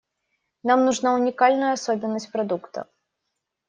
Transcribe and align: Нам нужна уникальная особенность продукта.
Нам 0.63 0.83
нужна 0.85 1.13
уникальная 1.13 1.73
особенность 1.73 2.31
продукта. 2.31 2.87